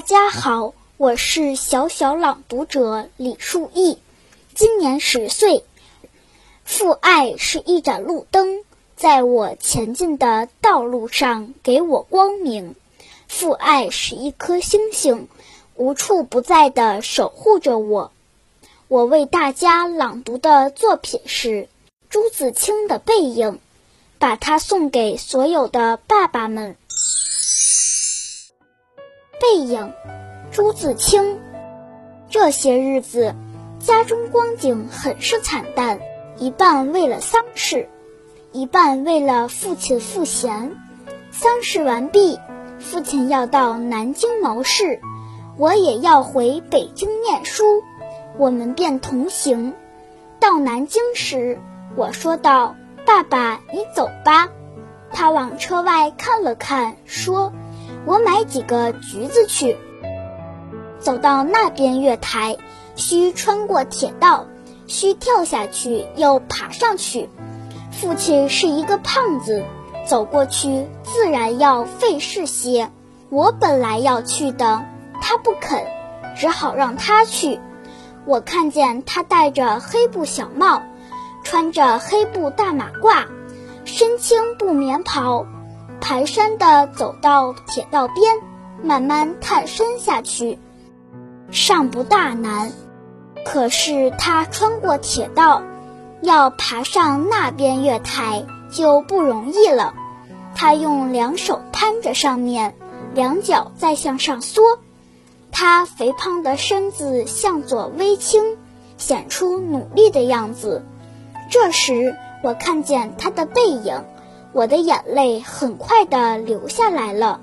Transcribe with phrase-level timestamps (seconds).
[0.00, 3.98] 大家好，我是小小朗读者李树义，
[4.54, 5.62] 今年十岁。
[6.64, 8.64] 父爱是一盏路灯，
[8.96, 12.72] 在我前进的道路上给我光明；
[13.28, 15.28] 父爱是一颗星星，
[15.74, 18.10] 无处不在的守护着我。
[18.88, 21.68] 我为大家朗读的作品是
[22.08, 23.52] 朱自清的《背影》，
[24.18, 26.76] 把它送给所有的爸爸们。
[29.40, 29.94] 背影，
[30.52, 31.38] 朱自清。
[32.28, 33.34] 这些日子，
[33.78, 35.98] 家中光景很是惨淡，
[36.36, 37.88] 一半为了丧事，
[38.52, 40.76] 一半为了父亲赋闲。
[41.30, 42.38] 丧事完毕，
[42.78, 45.00] 父亲要到南京谋事，
[45.56, 47.64] 我也要回北京念书，
[48.36, 49.72] 我们便同行。
[50.38, 51.58] 到南京时，
[51.96, 54.50] 我说道：“爸爸，你走吧。”
[55.12, 57.52] 他往车外看了看，说。
[58.06, 59.76] 我买几个橘子去。
[60.98, 62.58] 走到那边月台，
[62.96, 64.46] 需穿过铁道，
[64.86, 67.28] 需跳下去又爬上去。
[67.90, 69.64] 父亲是一个胖子，
[70.06, 72.90] 走过去自然要费事些。
[73.28, 74.82] 我本来要去的，
[75.20, 75.84] 他不肯，
[76.36, 77.60] 只好让他去。
[78.26, 80.82] 我看见他戴着黑布小帽，
[81.44, 83.24] 穿着黑布大马褂，
[83.84, 85.46] 身青布棉袍。
[86.00, 88.36] 蹒跚地走到铁道边，
[88.82, 90.58] 慢慢探身下去，
[91.50, 92.72] 尚不大难。
[93.44, 95.62] 可是他穿过铁道，
[96.22, 99.94] 要爬上那边月台就不容易了。
[100.54, 102.74] 他用两手攀着上面，
[103.14, 104.62] 两脚再向上缩。
[105.52, 108.56] 他肥胖的身子向左微倾，
[108.96, 110.84] 显出努力的样子。
[111.50, 114.04] 这时我看见他的背影。
[114.52, 117.40] 我的眼泪很快地流下来了，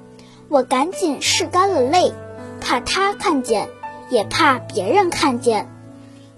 [0.50, 2.13] 我赶紧拭干了泪，
[2.59, 3.69] 怕他看见，
[4.09, 5.69] 也怕别人看见。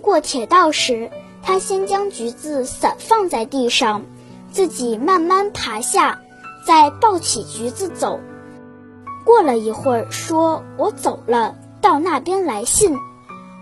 [0.01, 1.09] 过铁道时，
[1.41, 4.03] 他先将橘子散放在地上，
[4.51, 6.19] 自己慢慢爬下，
[6.65, 8.19] 再抱起橘子走。
[9.25, 12.95] 过了一会儿，说：“我走了，到那边来信。”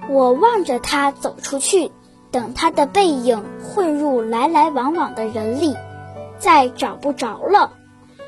[0.09, 1.91] 我望着他走出去，
[2.31, 5.75] 等他的背影混入来来往往的人里。
[6.39, 7.71] 再找不着了，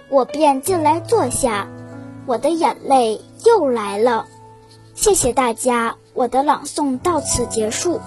[0.10, 1.68] 我便进来坐下，
[2.26, 4.26] 我的眼泪又来了。
[4.96, 8.00] 谢谢大家，我的朗诵到此结束。